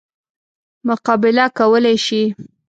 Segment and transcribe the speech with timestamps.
[0.87, 2.21] مقابله کولای شي.